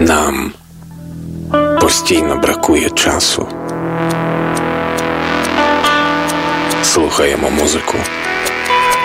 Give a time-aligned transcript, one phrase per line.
[0.00, 0.52] Нам
[1.80, 3.48] постійно бракує часу.
[6.82, 7.98] Слухаємо музику,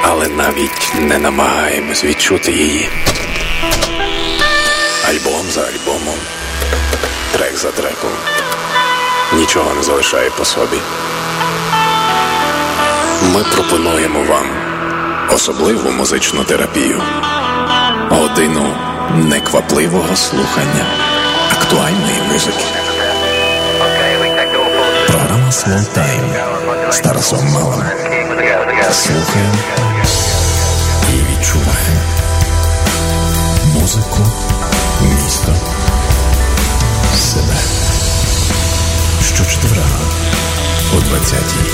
[0.04, 2.90] але навіть не намагаємось відчути її.
[5.10, 6.20] Альбом за альбомом,
[7.34, 8.12] трек за треком.
[9.34, 10.78] Нічого не залишає по собі.
[13.34, 14.46] Ми пропонуємо вам
[15.34, 17.02] особливу музичну терапію,
[18.10, 18.76] годину
[19.16, 20.86] неквапливого слухання
[21.52, 22.66] актуальної музики.
[25.08, 27.84] Програма Slow Time з Тарасом Малим.
[28.92, 29.58] Слухаємо
[31.10, 32.02] і відчуваємо
[33.74, 34.20] музику,
[35.02, 35.56] місто,
[37.18, 37.56] себе.
[39.22, 40.00] Щочетверга
[40.94, 41.72] о 20-й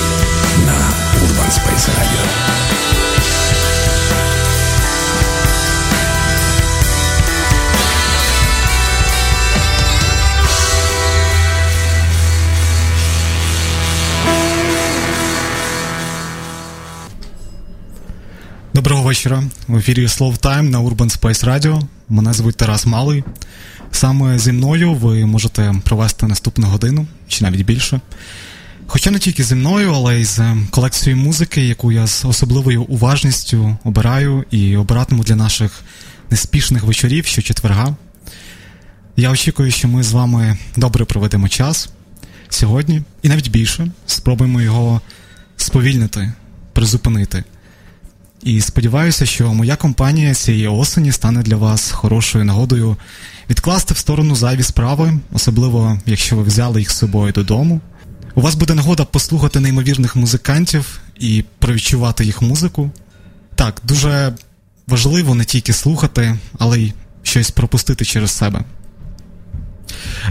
[0.66, 0.72] на
[1.20, 2.91] Urban Space Radio.
[19.12, 19.42] Вечора.
[19.68, 21.82] В ефірі Slow Time на Urban Space Radio.
[22.08, 23.24] Мене звуть Тарас Малий.
[23.90, 28.00] Саме зі мною ви можете провести наступну годину, чи навіть більше.
[28.86, 33.76] Хоча не тільки зі мною, але й з колекцією музики, яку я з особливою уважністю
[33.84, 35.82] обираю і обиратиму для наших
[36.30, 37.96] неспішних вечорів щочетверга.
[39.16, 41.88] Я очікую, що ми з вами добре проведемо час
[42.48, 43.90] сьогодні, і навіть більше.
[44.06, 45.00] Спробуємо його
[45.56, 46.32] сповільнити,
[46.72, 47.44] призупинити.
[48.42, 52.96] І сподіваюся, що моя компанія цієї осені стане для вас хорошою нагодою
[53.50, 57.80] відкласти в сторону зайві справи, особливо якщо ви взяли їх з собою додому.
[58.34, 62.90] У вас буде нагода послухати неймовірних музикантів і провідчувати їх музику.
[63.54, 64.34] Так, дуже
[64.86, 68.64] важливо не тільки слухати, але й щось пропустити через себе.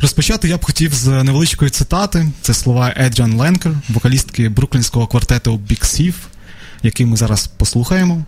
[0.01, 2.31] Розпочати я б хотів з невеличкої цитати.
[2.41, 6.13] Це слова Едріан Ленкер, вокалістки бруклінського квартету Big Thief,
[6.83, 8.23] який ми зараз послухаємо.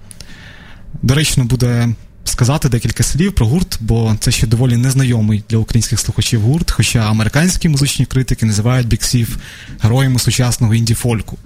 [1.01, 1.89] Доречно буде
[2.23, 6.99] сказати декілька слів про гурт, бо це ще доволі незнайомий для українських слухачів гурт, хоча
[6.99, 9.37] американські музичні критики називають біксів
[9.81, 11.37] героями сучасного інді-фольку.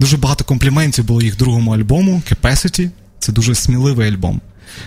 [0.00, 2.90] Дуже багато компліментів було їх другому альбому Capacity.
[3.18, 4.40] Це дуже сміливий альбом.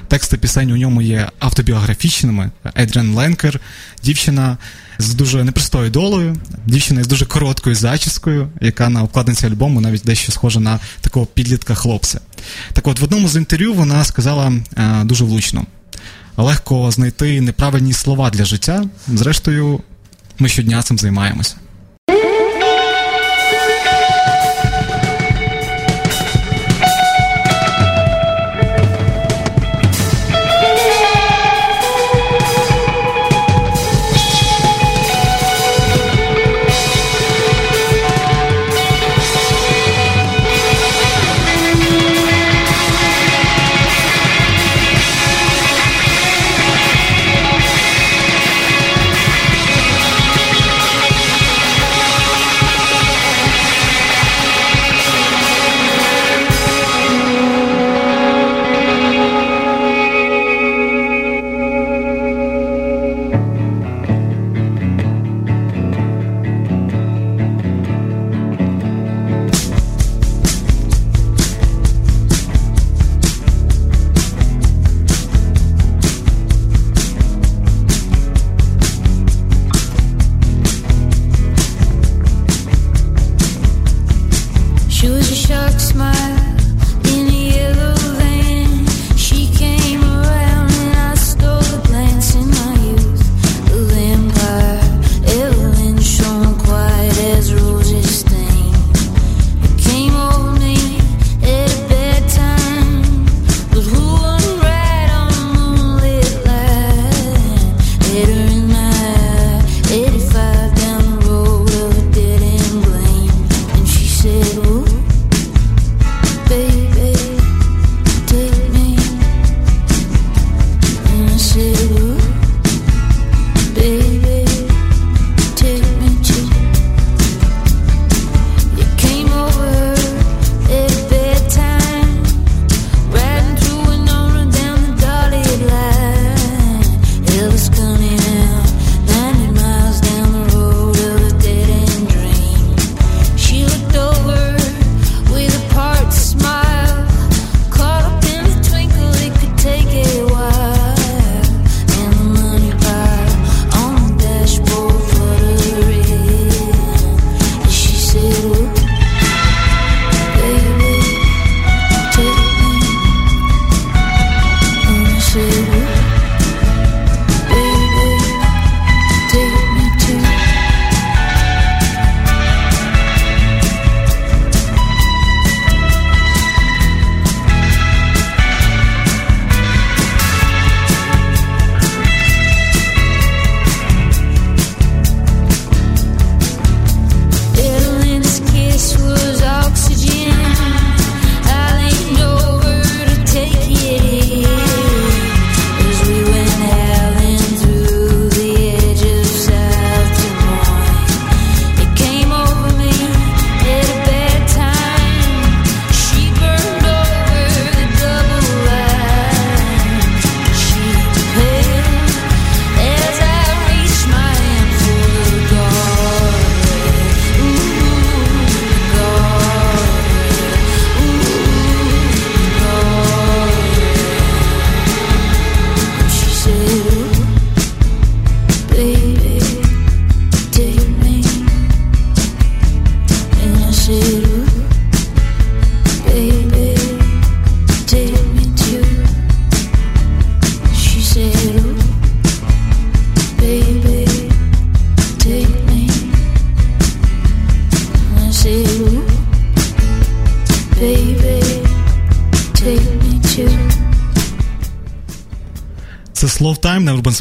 [0.08, 2.52] Тексти пісень у ньому є автобіографічними.
[2.76, 3.60] Едріан Ленкер,
[4.04, 4.58] дівчина
[5.00, 6.36] з дуже непростою долею,
[6.66, 11.76] дівчина з дуже короткою зачіскою, яка на обкладинці альбому навіть дещо схожа на такого підлітка
[11.76, 12.20] хлопця.
[12.74, 15.66] Так от в одному з інтерв'ю вона сказала е, дуже влучно:
[16.38, 18.86] легко знайти неправильні слова для життя.
[19.08, 19.80] Зрештою,
[20.40, 21.56] ми щодня цим займаємося.
[85.04, 86.53] choose your shark smile.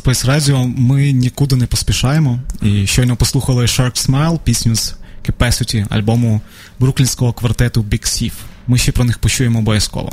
[0.04, 0.72] Space Radio.
[0.76, 2.40] Ми нікуди не поспішаємо.
[2.62, 4.94] І щойно послухали Shark Smile, пісню з
[5.28, 6.40] Capacity, альбому
[6.78, 8.32] бруклінського квартету Big Thief.
[8.66, 10.12] Ми ще про них почуємо обов'язково.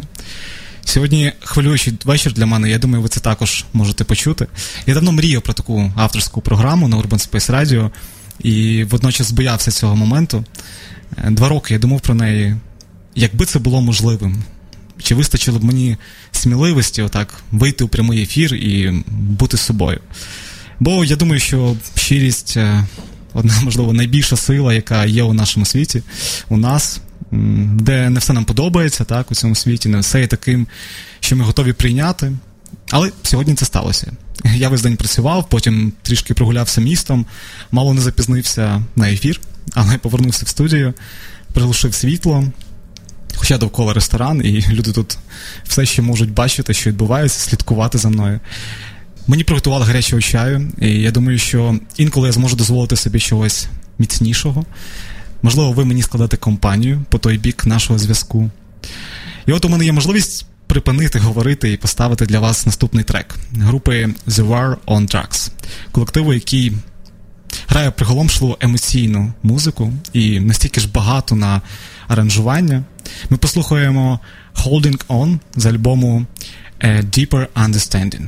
[0.86, 4.48] Сьогодні хвилюючий вечір для мене, я думаю, ви це також можете почути.
[4.88, 7.90] Я давно мріяв про таку авторську програму на Urban Space Radio
[8.40, 10.44] і водночас боявся цього моменту.
[11.18, 12.56] Е, два роки я думав про неї,
[13.16, 14.44] якби це було можливим.
[15.04, 15.98] Чи вистачило б мені
[16.32, 20.00] сміливості отак вийти у прямий ефір і бути собою?
[20.80, 22.86] Бо я думаю, що щирість е,
[23.34, 26.04] одна, можливо, найбільша сила, яка є у нашому світі,
[26.50, 27.00] у нас,
[27.32, 30.68] де не все нам подобається, так, у цьому світі, не все є таким,
[31.20, 32.32] що ми готові прийняти.
[32.92, 34.12] Але сьогодні це сталося.
[34.56, 37.26] Я весь день працював, потім трішки прогулявся містом,
[37.72, 39.42] мало не запізнився на ефір,
[39.74, 40.94] але повернувся в студію,
[41.54, 42.46] приглушив світло.
[43.50, 45.18] Хоча довкола ресторан, і люди тут
[45.64, 48.40] все ще можуть бачити, що відбувається, слідкувати за мною.
[49.28, 53.68] Мені приготували гарячого чаю, і я думаю, що інколи я зможу дозволити собі чогось
[54.00, 54.66] міцнішого.
[55.42, 58.50] Можливо, ви мені складете компанію по той бік нашого зв'язку.
[59.46, 64.10] І от у мене є можливість припинити говорити і поставити для вас наступний трек групи
[64.28, 65.52] The War on Drugs,
[65.92, 66.74] колективу, який
[67.68, 71.62] грає приголомшливу емоційну музику і настільки ж багато на
[72.08, 72.84] аранжування.
[73.30, 74.20] Ми послухаємо
[74.56, 76.26] Holding On з альбому
[76.84, 78.28] Deeper Understanding.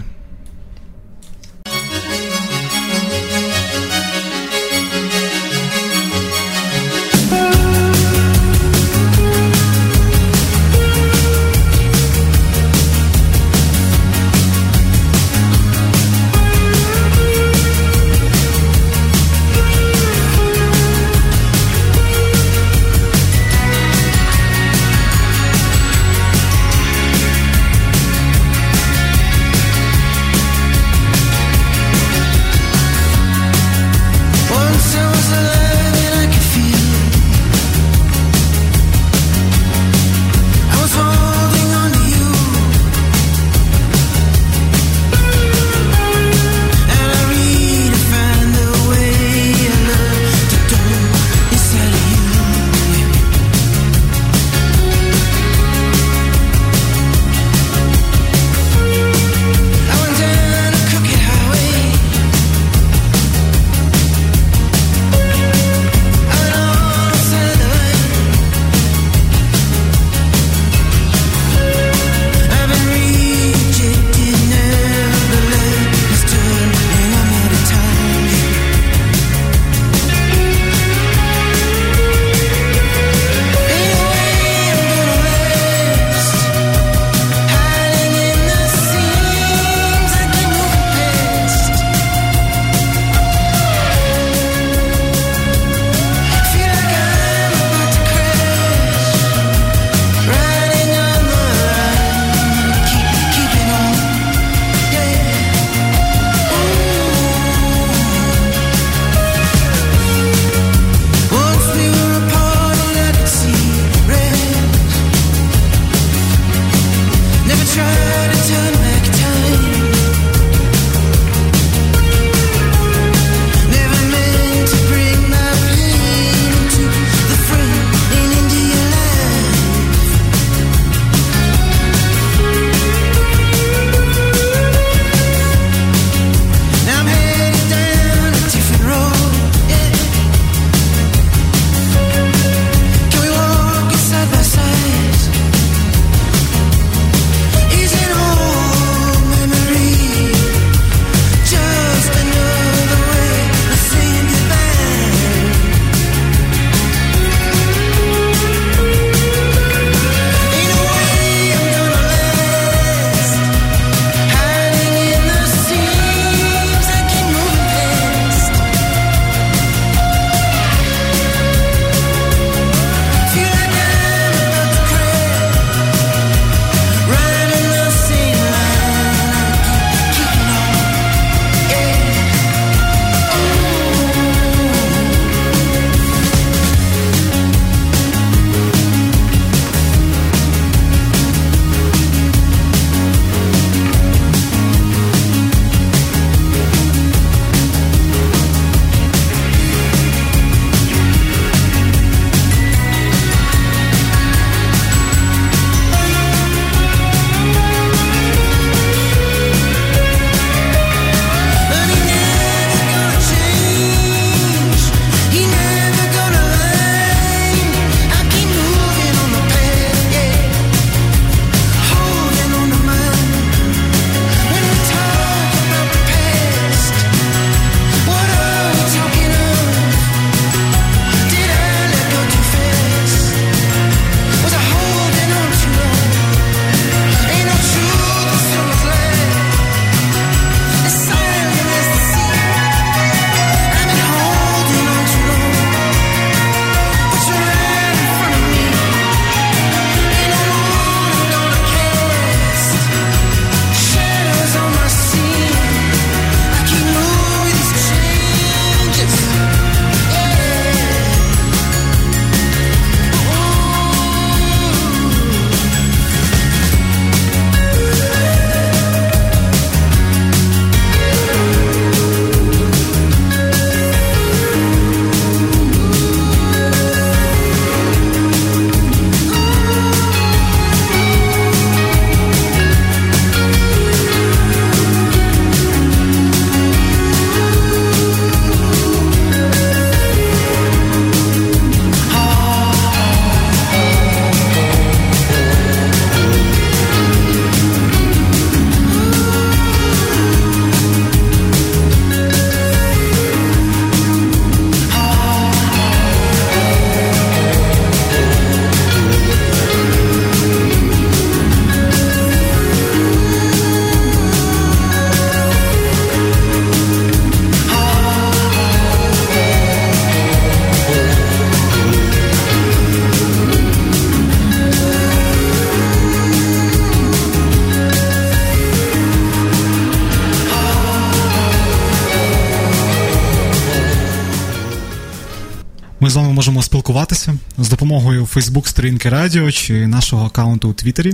[336.91, 341.13] Спілкуватися з допомогою Фейсбук-сторінки Радіо чи нашого аккаунту у Твіттері.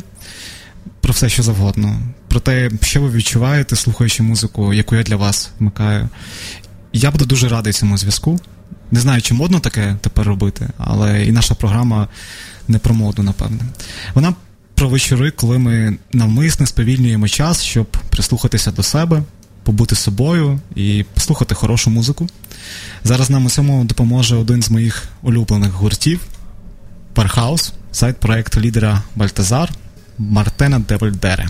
[1.01, 1.99] Про все, що завгодно.
[2.27, 6.09] Про те, що ви відчуваєте, слухаючи музику, яку я для вас вмикаю.
[6.93, 8.39] Я буду дуже радий цьому зв'язку.
[8.91, 12.07] Не знаю, чи модно таке тепер робити, але і наша програма
[12.67, 13.59] не про моду, напевне.
[14.13, 14.33] Вона
[14.75, 19.23] про вечори, коли ми навмисне сповільнюємо час, щоб прислухатися до себе,
[19.67, 22.27] побути собою і послухати хорошу музику.
[23.03, 26.19] Зараз нам у цьому допоможе один з моїх улюблених гуртів
[27.13, 29.69] Warhaus, сайд-проєкт лідера Balthazar
[30.17, 31.47] Мартена Девольдере.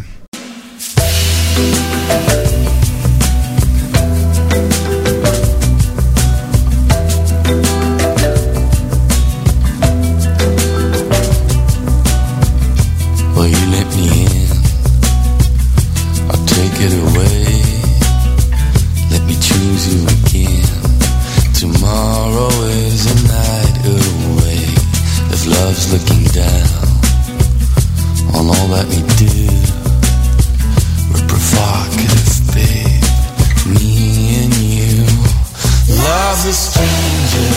[13.35, 14.49] Well, you let me in.
[16.31, 17.16] I'll take it away.
[25.89, 26.67] Looking down
[28.35, 29.47] on all that we do,
[31.09, 33.03] we're provocative, babe.
[33.71, 35.05] Me and you.
[35.95, 37.47] Love's a stranger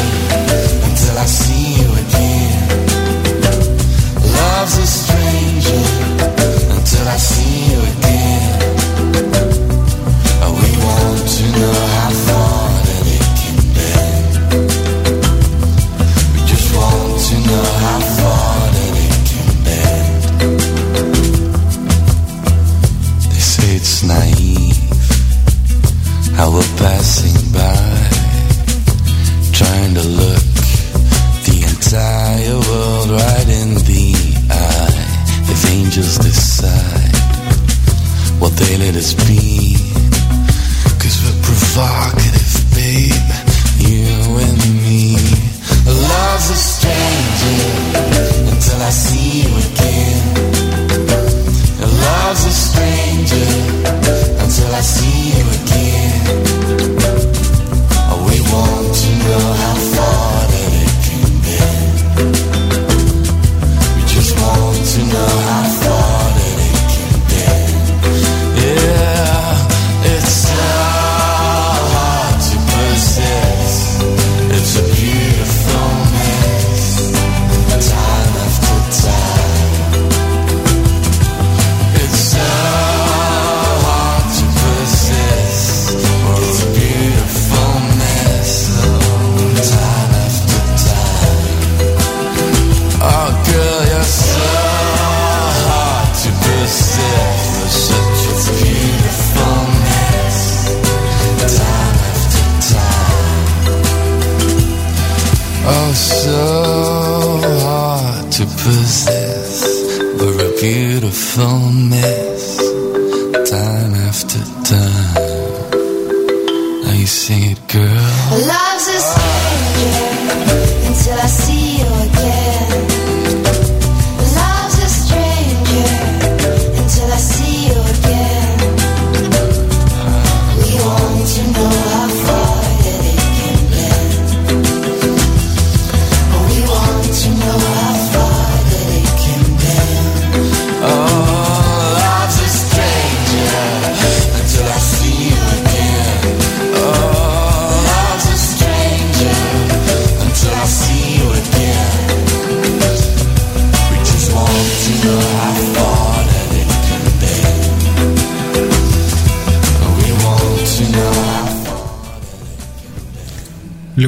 [0.86, 2.68] until I see you again.
[4.22, 5.82] Love's a stranger
[6.70, 8.29] until I see you again.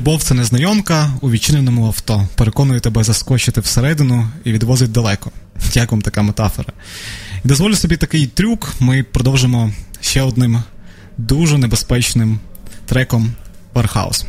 [0.02, 2.28] Любов це незнайомка у відчиненому авто.
[2.36, 5.30] Переконує тебе заскочити всередину і відвозить далеко.
[5.72, 6.72] Як вам така метафора?
[7.44, 8.74] І дозволю собі такий трюк.
[8.80, 10.62] Ми продовжимо ще одним
[11.18, 12.38] дуже небезпечним
[12.86, 13.32] треком
[13.74, 14.24] Warhouse.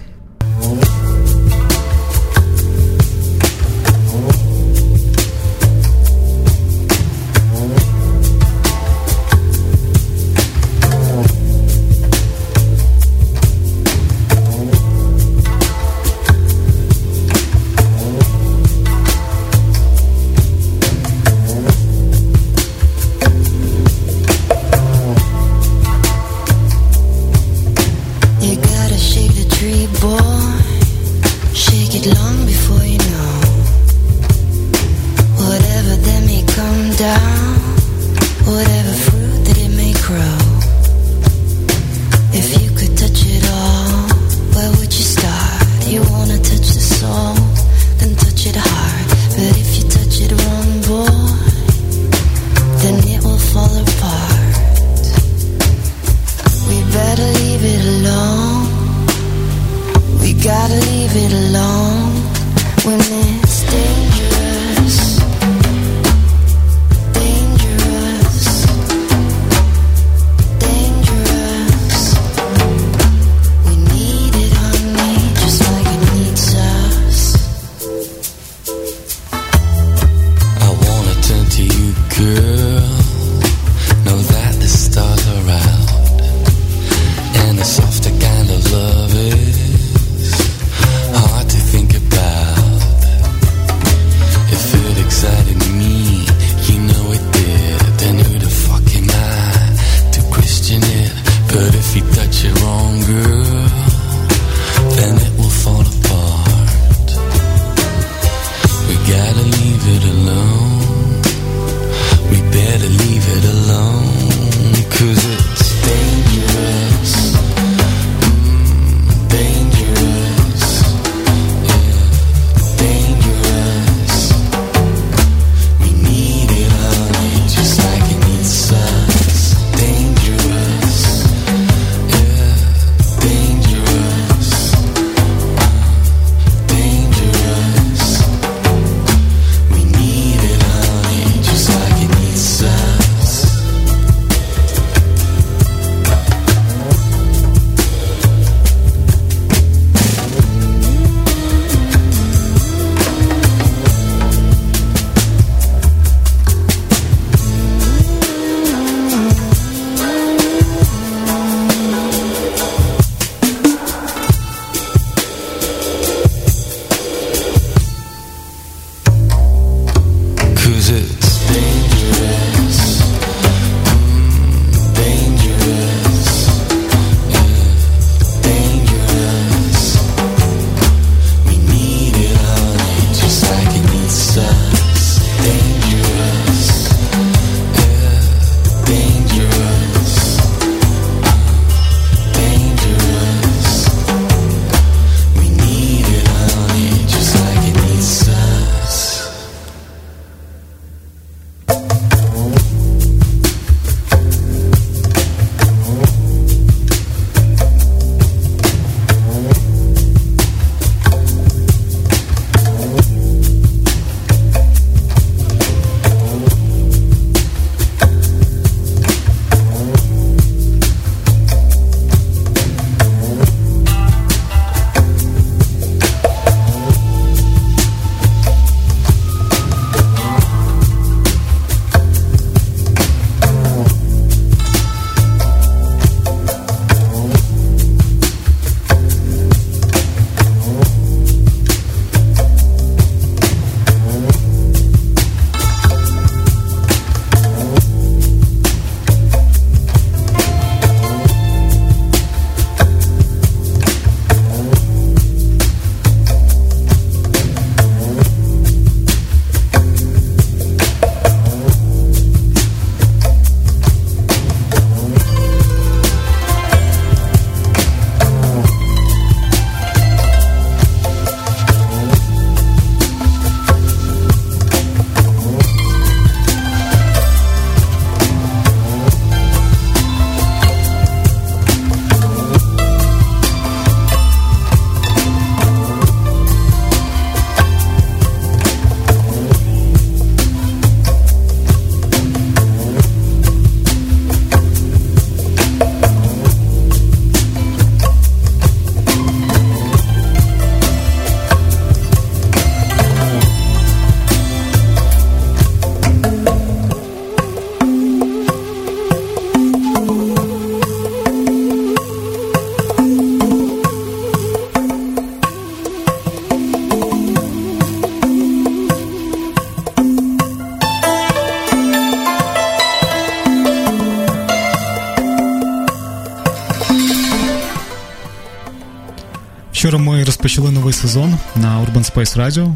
[330.53, 332.75] почали новий сезон на Urban Space Radio.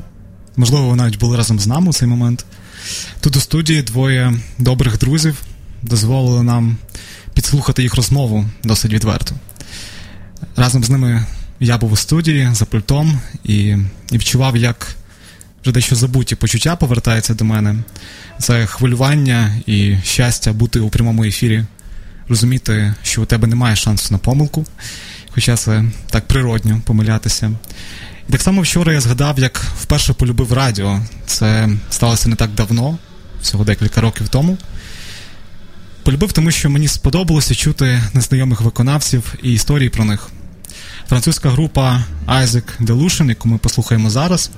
[0.56, 2.46] Можливо, ви навіть були разом з нами у цей момент.
[3.22, 5.42] Тут у студії двоє добрих друзів
[5.82, 6.78] дозволили нам
[7.34, 9.36] підслухати їх розмову досить відверто.
[10.56, 11.26] Разом з ними
[11.60, 13.58] я був у студії за пультом і,
[14.12, 14.88] і відчував, як
[15.62, 17.76] вже дещо забуті почуття повертаються до мене.
[18.40, 21.64] Це хвилювання і щастя бути у прямому ефірі,
[22.28, 24.66] розуміти, що у тебе немає шансу на помилку
[25.32, 27.52] хоча це так природньо помилятися.
[28.30, 31.02] І так само вчора я згадав, як вперше полюбив радіо.
[31.26, 32.98] Це сталося не так давно,
[33.42, 34.58] всього декілька років тому.
[36.04, 40.30] Полюбив, тому що мені сподобалося чути незнайомих виконавців і історії про них.
[41.10, 44.52] Французька група Isaac Delusion, яку ми послухаємо зараз,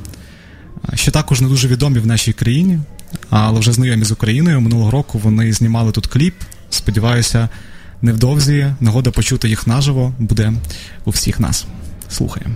[0.93, 2.79] що також не дуже відомі в нашій країні,
[3.29, 4.61] але вже знайомі з Україною.
[4.61, 6.35] Минулого року вони знімали тут кліп.
[6.69, 7.49] Сподіваюся,
[8.01, 10.53] невдовзі нагода почути їх наживо буде
[11.05, 11.65] у всіх нас.
[12.09, 12.55] Слухаємо.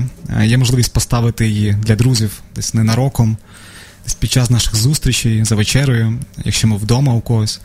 [0.00, 0.40] Музика.
[0.40, 3.36] Е, Є можливість поставити її для друзів десь ненароком,
[4.04, 7.60] десь під час наших зустрічей за вечерею, якщо ми вдома у когось.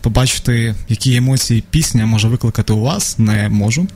[0.00, 3.86] Побачити, які емоції пісня може викликати у вас, не можу.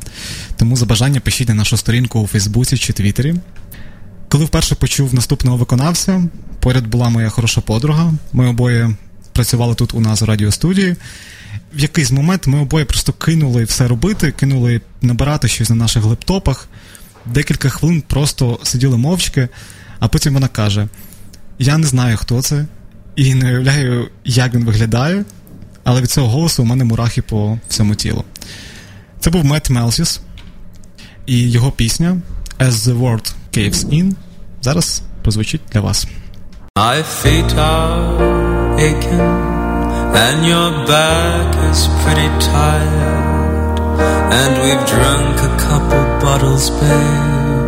[0.56, 3.34] Тому за бажання пишіть на нашу сторінку у Фейсбуці чи Твіттері.
[4.28, 6.22] Коли вперше почув наступного виконавця,
[6.60, 8.12] поряд була моя хороша подруга.
[8.32, 8.96] Ми обоє
[9.32, 10.96] працювали тут у нас у радіостудії.
[11.74, 16.68] В якийсь момент ми обоє просто кинули все робити, кинули набирати щось на наших лептопах.
[17.26, 19.48] Декілька хвилин просто сиділи мовчки,
[19.98, 20.88] а потім вона каже:
[21.58, 22.66] Я не знаю, хто це,
[23.16, 25.24] і не уявляю, як він виглядає,
[25.84, 28.24] але від цього голосу у мене мурахи по всьому тілу.
[29.20, 30.20] Це був Мет Мелсіс
[31.26, 32.16] і його пісня
[32.58, 34.12] As the World Caves In
[34.62, 36.06] зараз прозвучить для вас.
[36.78, 38.02] My feet are
[38.88, 39.32] aching,
[40.24, 43.21] and your back is pretty tired.
[44.40, 47.62] And we've drunk a couple bottles, babe.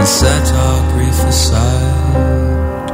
[0.00, 2.88] and set our grief aside.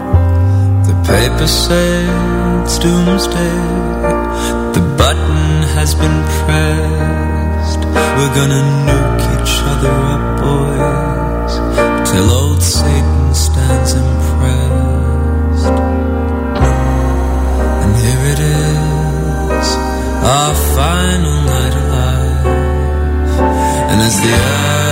[0.89, 3.59] The paper says doomsday.
[4.77, 5.47] The button
[5.77, 7.83] has been pressed.
[8.17, 11.55] We're gonna nuke each other up, boys,
[12.11, 15.77] till old Satan stands impressed.
[17.83, 19.69] And here it is,
[20.37, 21.96] our final night alive
[24.07, 24.86] as the eye.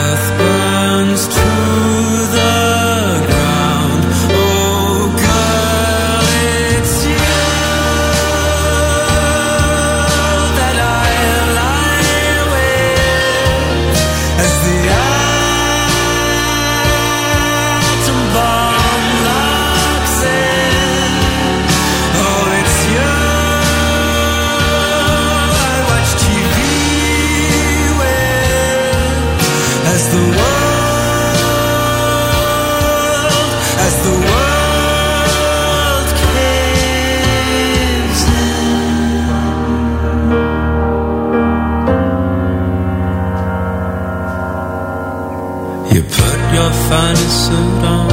[46.88, 48.10] Finest suit on.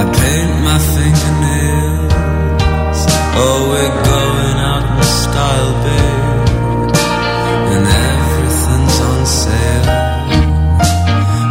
[0.00, 2.12] I paint my fingernails.
[3.42, 6.96] Oh, we're going out in style, babe.
[7.74, 9.88] And everything's on sale.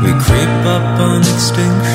[0.03, 1.94] We creep up on extinction.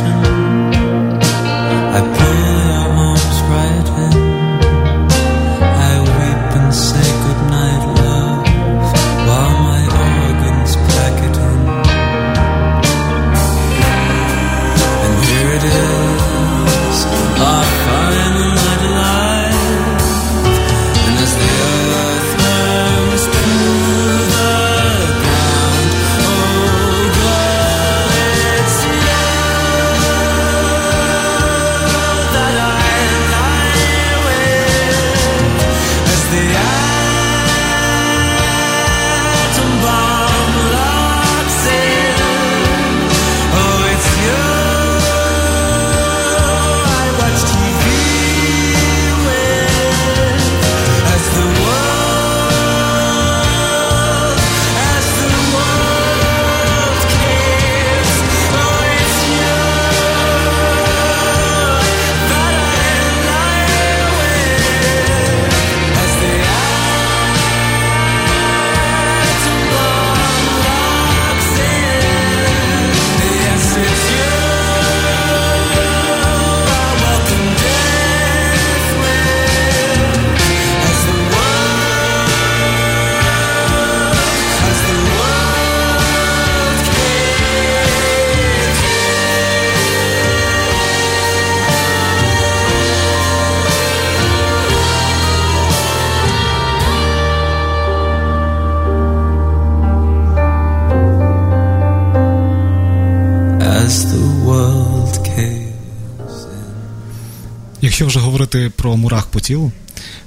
[108.61, 109.73] Говорити про мурах по тілу,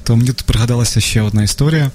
[0.04, 1.92] то мені тут пригадалася ще одна історія,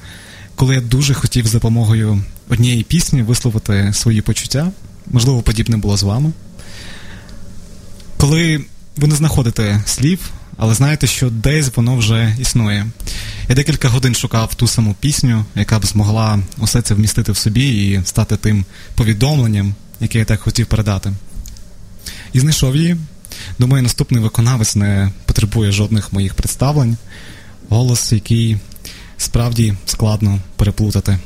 [0.55, 4.71] коли я дуже хотів за допомогою однієї пісні висловити свої почуття.
[5.07, 6.33] Можливо, подібне було з вами.
[8.17, 8.65] Коли
[8.97, 12.87] ви не знаходите слів, але знаєте, що десь воно вже існує.
[13.49, 17.69] Я декілька годин шукав ту саму пісню, яка б змогла усе це вмістити в собі
[17.69, 21.13] і стати тим повідомленням, яке я так хотів передати.
[22.33, 22.97] І знайшов її.
[23.59, 26.97] Думаю, наступний виконавець не потребує жодних моїх представлень.
[27.69, 28.57] Голос, який
[29.17, 31.19] справді складно переплутати.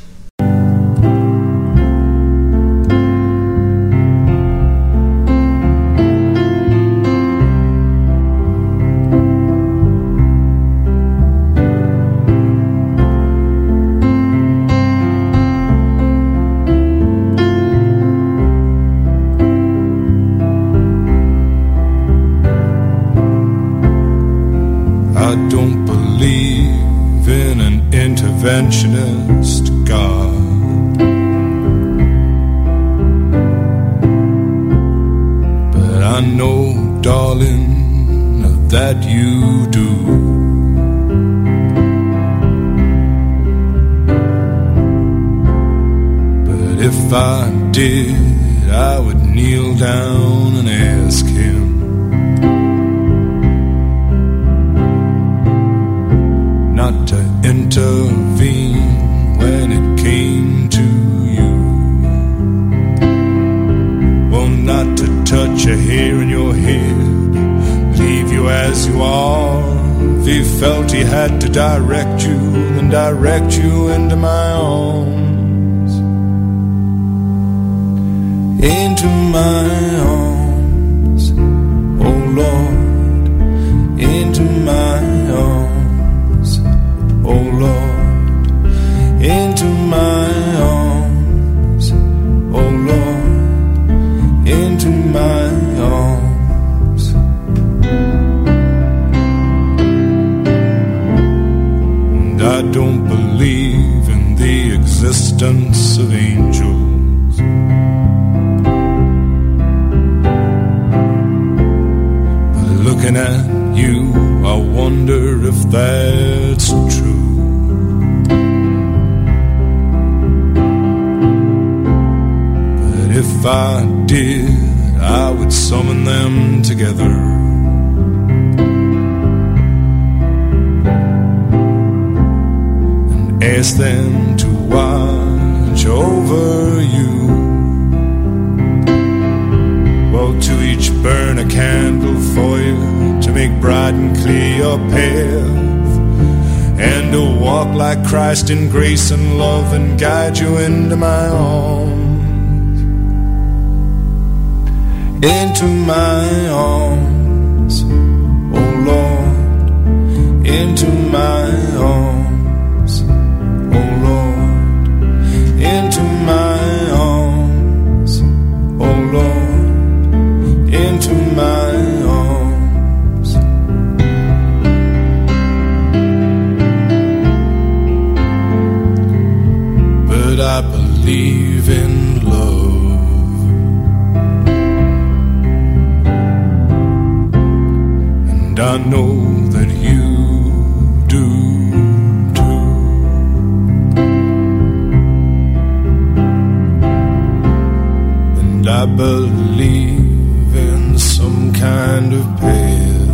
[198.82, 203.08] I believe in some kind of path.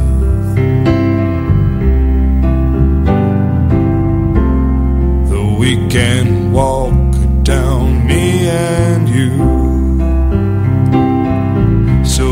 [5.29, 7.13] Though we can walk
[7.43, 9.37] down, me and you.
[12.03, 12.27] So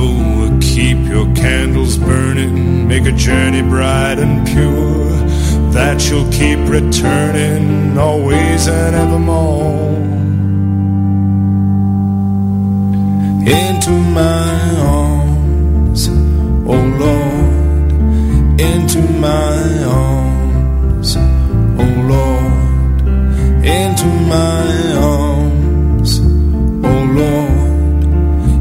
[0.62, 5.10] keep your candles burning, make a journey bright and pure.
[5.72, 10.05] That you'll keep returning always and evermore.
[13.46, 16.08] Into my arms,
[16.66, 17.90] oh Lord,
[18.60, 21.16] into my arms,
[21.82, 22.96] oh Lord,
[23.64, 24.66] into my
[25.14, 26.20] arms,
[26.90, 28.02] oh Lord,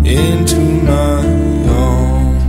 [0.06, 0.60] into
[0.90, 1.24] my
[1.70, 2.44] arms.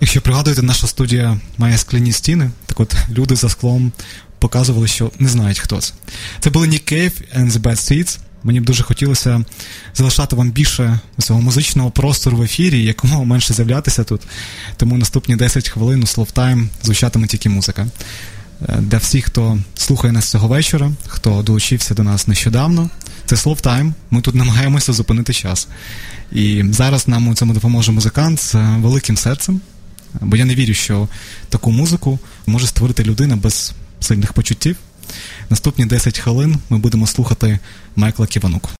[0.00, 3.92] Якщо пригадуєте, наша студія має скляні стіни, так от люди за склом
[4.38, 5.94] показували, що не знають хто це.
[6.40, 8.18] Це були Nick Cave and the Bad Seeds.
[8.42, 9.44] Мені б дуже хотілося
[9.94, 14.20] залишати вам більше цього музичного простору в ефірі, якомога менше з'являтися тут.
[14.76, 17.86] Тому наступні 10 хвилин у Словтайм звучатиме тільки музика.
[18.68, 22.90] Е, Для всіх, хто слухає нас цього вечора, хто долучився до нас нещодавно,
[23.26, 23.94] це Словтайм.
[24.10, 25.68] Ми тут намагаємося зупинити час.
[26.32, 29.60] І зараз нам у цьому допоможе музикант з великим серцем.
[30.20, 31.08] Бо я не вірю, що
[31.48, 34.76] таку музику може створити людина без сильних почуттів.
[35.50, 37.58] Наступні 10 хвилин ми будемо слухати
[37.96, 38.70] Майкла Ківануку.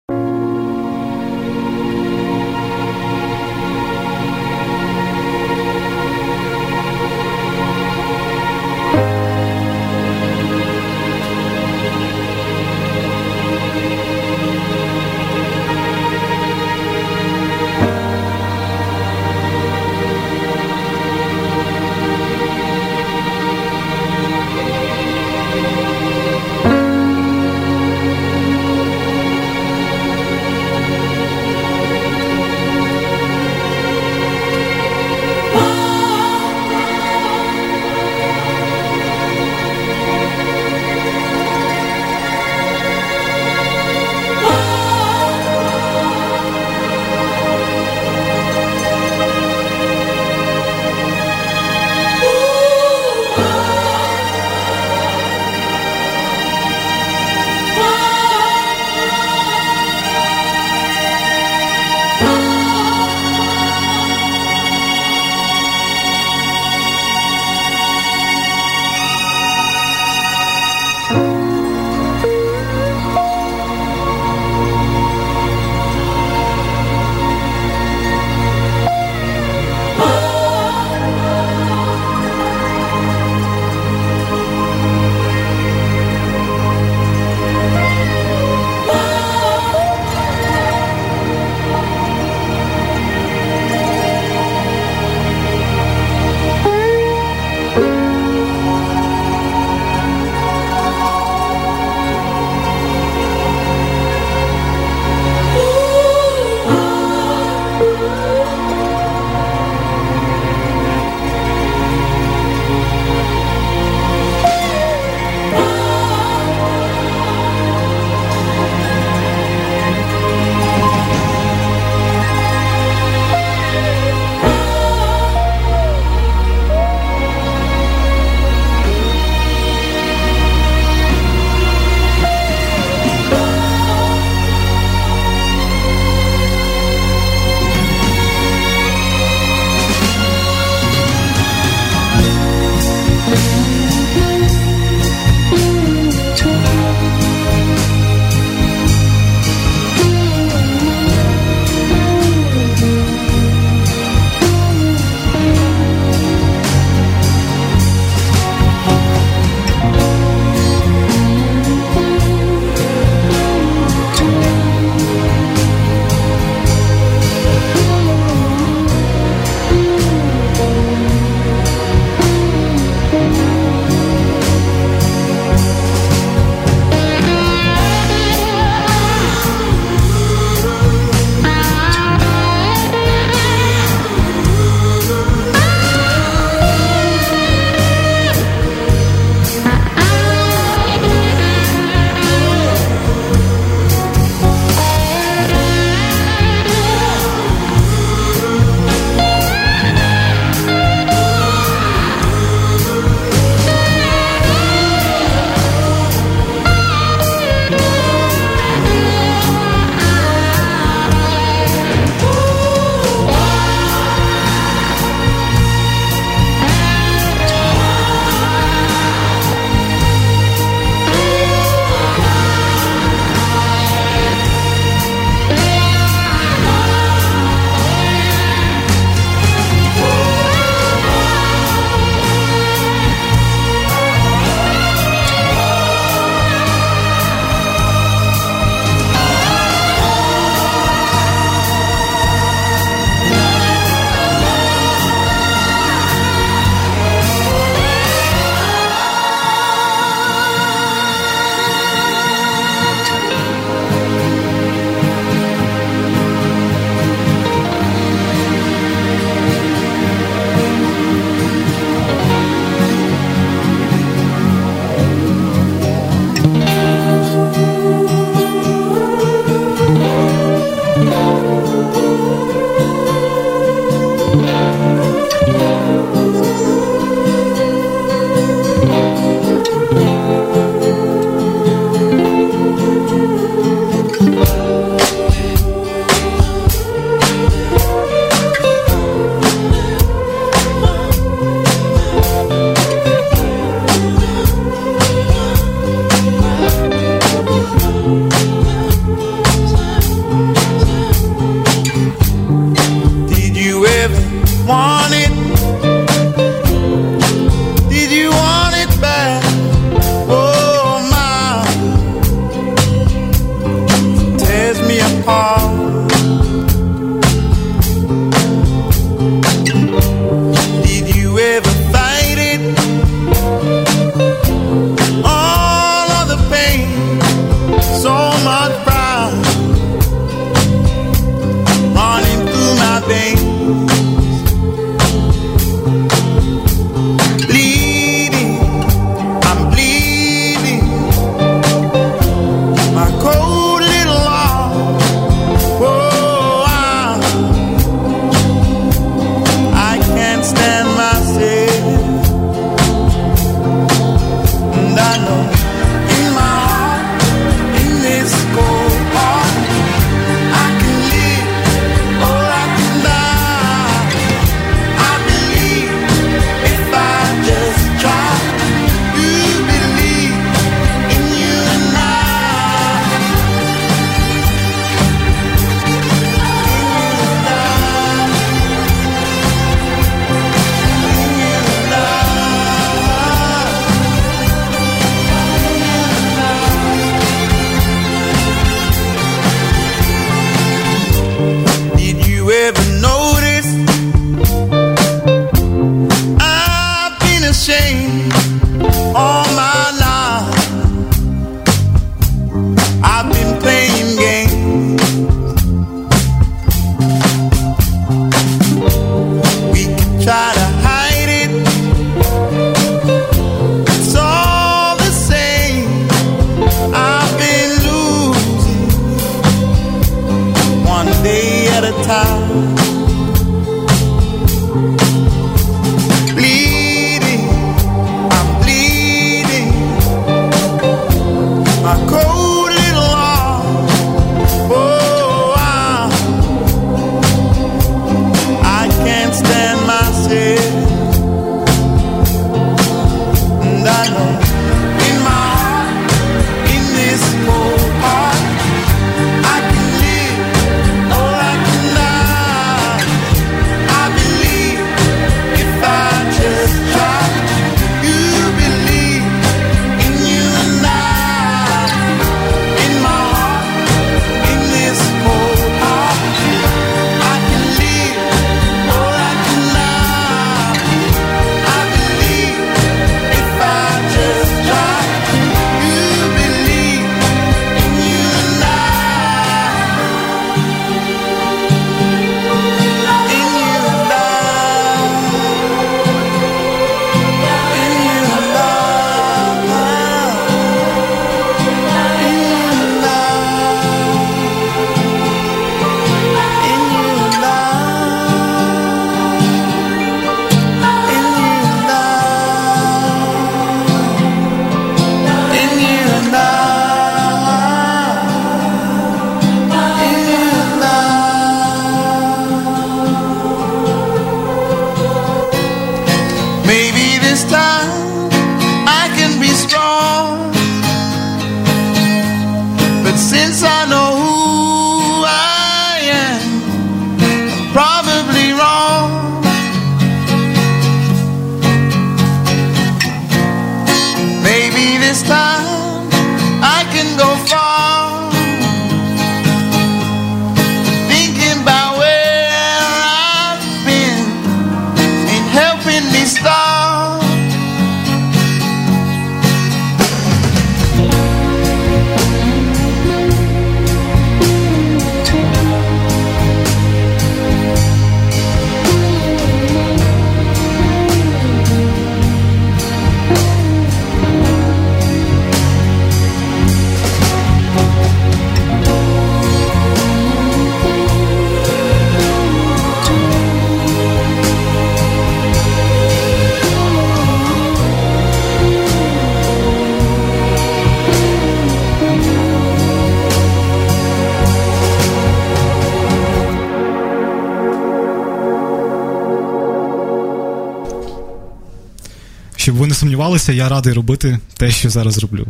[593.28, 595.46] Ви я радий робити те, що зараз роблю.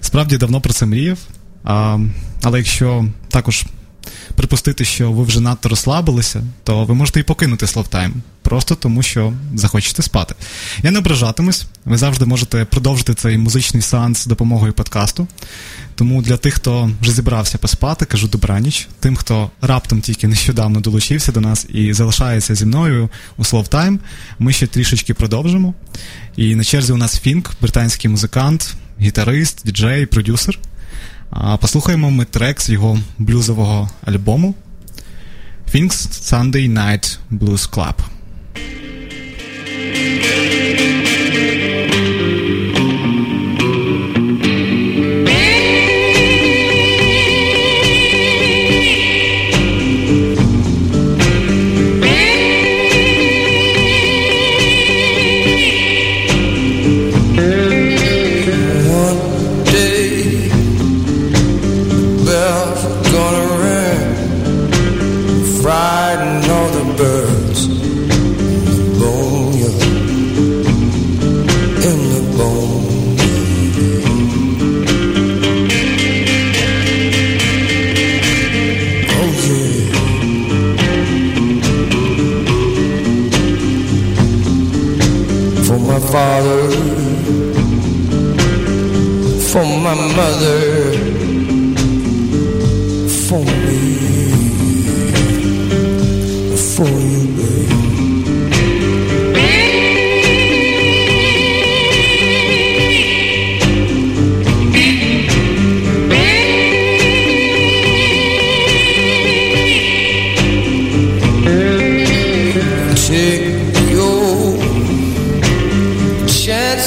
[0.00, 1.18] Справді давно про це мріяв.
[1.64, 1.98] А,
[2.42, 3.64] але якщо також
[4.34, 9.32] припустити, що ви вже надто розслабилися, то ви можете і покинути Словтайм, просто тому що
[9.54, 10.34] захочете спати.
[10.82, 15.26] Я не ображатимусь, ви завжди можете продовжити цей музичний сеанс з допомогою подкасту.
[15.94, 18.88] Тому для тих, хто вже зібрався поспати, кажу добраніч.
[19.00, 24.00] Тим, хто раптом тільки нещодавно долучився до нас і залишається зі мною у Словтайм,
[24.38, 25.74] ми ще трішечки продовжимо.
[26.36, 30.58] І на черзі у нас Фінк, британський музикант, гітарист, діджей, продюсер.
[31.60, 34.54] Послухаємо ми трек з його блюзового альбому
[35.74, 37.94] Things Sunday Night Blues Club.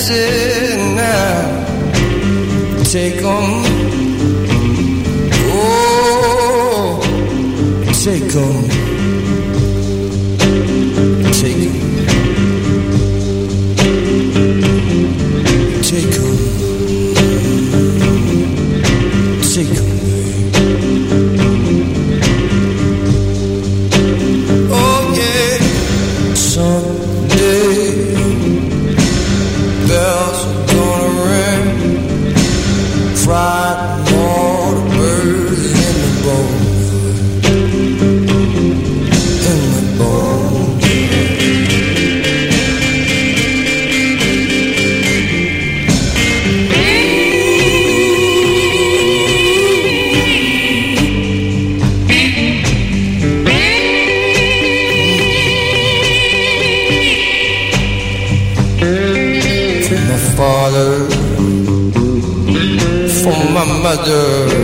[0.09, 1.63] now.
[2.83, 3.63] Take on,
[5.55, 6.99] oh,
[8.03, 8.63] take on,
[11.33, 11.71] take,
[15.83, 16.22] take.
[64.05, 64.62] de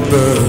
[0.00, 0.41] bird.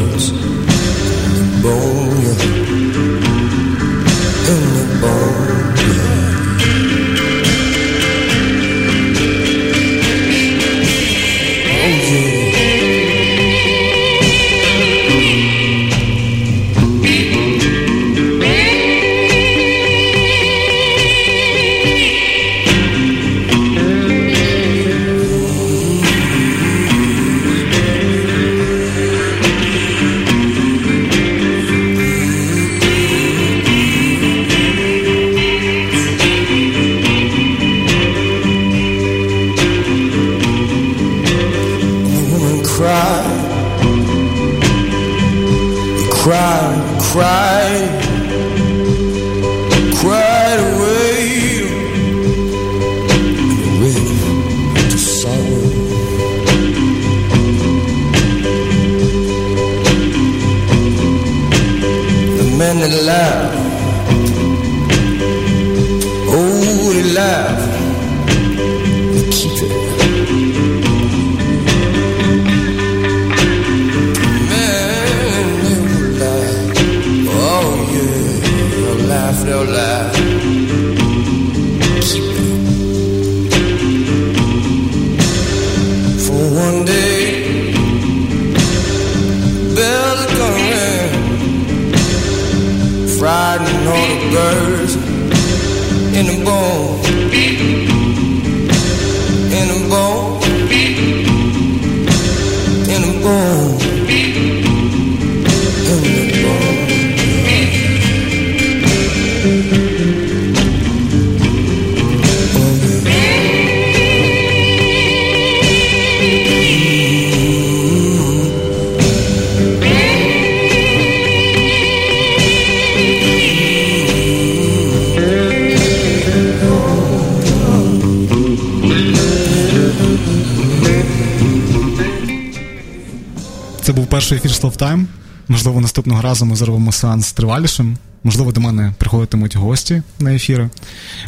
[134.23, 135.07] Перший ефір Словтайм.
[135.47, 137.97] Можливо, наступного разу ми зробимо сеанс тривалішим.
[138.23, 140.69] Можливо, до мене приходитимуть гості на ефіри.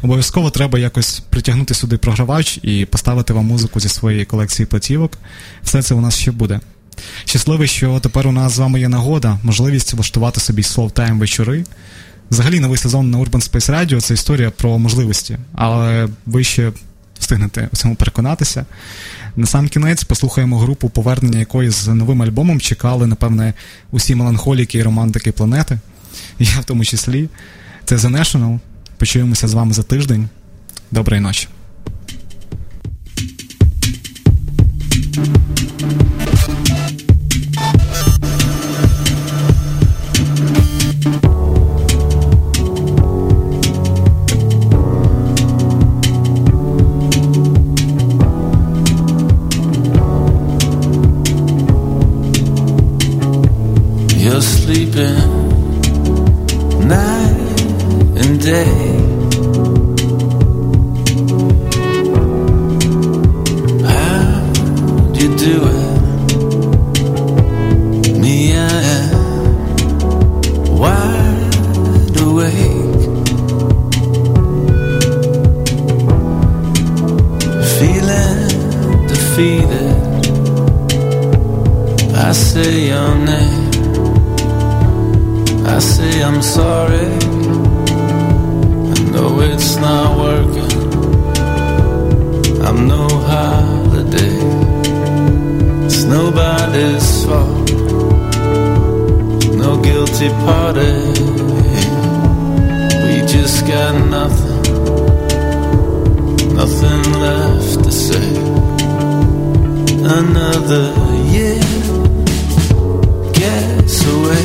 [0.04, 5.18] Обов'язково треба якось притягнути сюди програвач і поставити вам музику зі своєї колекції платівок.
[5.64, 6.60] Все це у нас ще буде.
[7.26, 11.64] Щасливий, що тепер у нас з вами є нагода, можливість влаштувати собі Словтайм вечори.
[12.32, 16.72] Взагалі, новий сезон на Urban Space Radio це історія про можливості, але ви ще
[17.20, 18.66] встигнете у цьому переконатися.
[19.36, 23.54] На сам кінець послухаємо групу, повернення якої з новим альбомом чекали, напевне,
[23.92, 25.80] усі меланхоліки і романтики планети.
[26.40, 27.30] Я в тому числі.
[27.86, 28.60] Це The National.
[28.98, 30.30] Почуємося з вами за тиждень.
[30.92, 31.48] Доброї ночі.
[85.76, 87.08] I say I'm sorry.
[88.94, 90.74] I know it's not working.
[92.66, 94.36] I'm no holiday.
[95.86, 97.72] It's nobody's fault.
[99.64, 100.94] No guilty party.
[103.04, 104.62] We just got nothing.
[106.56, 108.28] Nothing left to say.
[110.22, 110.86] Another
[111.36, 111.60] year
[113.34, 114.45] gets away.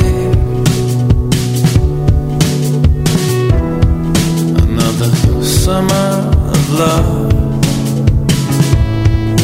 [6.71, 7.33] Love.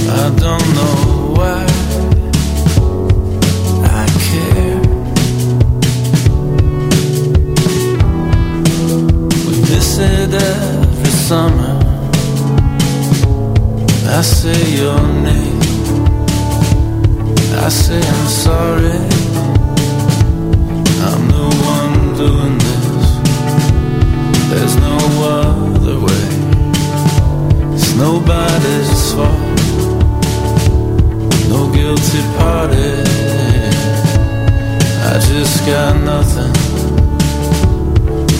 [0.09, 1.65] I don't know why
[3.83, 4.81] I care.
[9.45, 11.73] We miss it every summer.
[14.07, 15.61] I say your name.
[17.65, 18.99] I say I'm sorry.
[21.07, 23.07] I'm the one doing this.
[24.49, 26.26] There's no other way.
[27.97, 29.57] Nobody's fault.
[31.49, 32.91] No guilty party.
[35.09, 36.53] I just got nothing.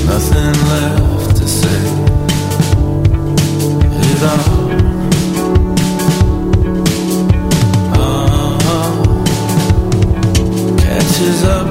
[0.06, 1.82] Nothing left to say.
[4.10, 4.68] It all.
[8.00, 8.60] all
[10.78, 11.67] catches up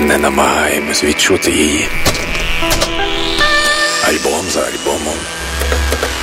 [0.00, 1.88] не намагаємось відчути її.
[4.08, 5.14] Альбом за альбомом,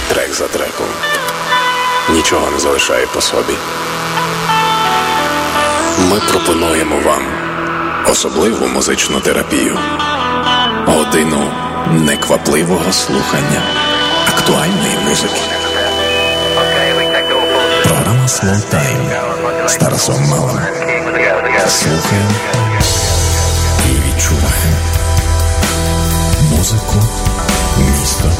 [0.07, 0.87] трек за треком.
[2.09, 3.53] Нічого не залишає по собі.
[6.09, 7.21] Ми пропонуємо вам
[8.11, 9.77] особливу музичну терапію,
[10.85, 11.51] годину
[11.91, 13.61] неквапливого слухання
[14.27, 15.41] актуальної музики.
[17.83, 20.15] Програма Slow Time з Тарасом.
[21.67, 22.31] Слухаємо
[26.71, 27.03] музику,
[27.77, 28.31] місто,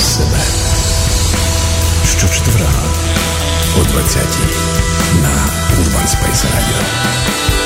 [0.00, 0.40] себе.
[2.04, 2.82] Щочетверга
[3.76, 5.28] о 20-й на
[5.76, 7.63] Urban Space Radio.